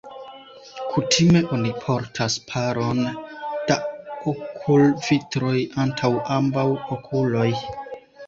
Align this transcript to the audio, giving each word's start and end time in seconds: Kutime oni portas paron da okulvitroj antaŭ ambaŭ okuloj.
Kutime 0.93 1.41
oni 1.57 1.73
portas 1.83 2.37
paron 2.51 3.01
da 3.71 3.77
okulvitroj 4.31 5.55
antaŭ 5.85 6.11
ambaŭ 6.39 6.67
okuloj. 6.97 7.47